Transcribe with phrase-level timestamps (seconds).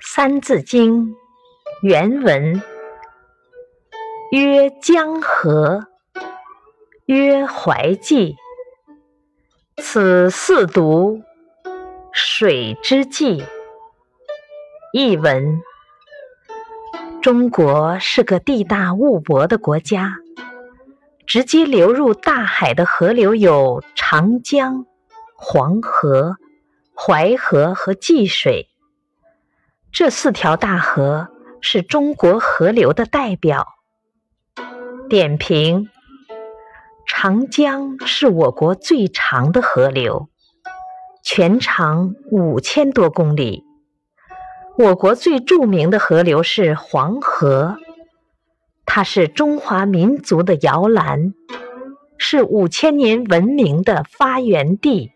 [0.00, 1.06] 三字经》
[1.82, 2.62] 原文
[4.30, 5.86] 曰：“江河，
[7.06, 8.36] 曰淮济，
[9.76, 11.22] 此四渎，
[12.12, 13.44] 水之纪。”
[14.92, 15.60] 译文：
[17.20, 20.16] 中国是个地大物博的国家，
[21.26, 24.86] 直接流入大海的河流有长江、
[25.34, 26.36] 黄河。
[26.98, 28.70] 淮河和济水，
[29.98, 31.28] 这四条大河
[31.62, 33.66] 是中国河流的代表。
[35.08, 35.88] 点评：
[37.06, 40.28] 长江是我国最长的河流，
[41.24, 43.64] 全长五千多公里。
[44.76, 47.78] 我国最著名的河流是黄河，
[48.84, 51.32] 它是中华民族的摇篮，
[52.18, 55.12] 是五千年文明的发源地。